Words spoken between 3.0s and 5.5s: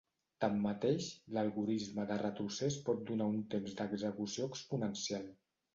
donar un temps d'execució exponencial.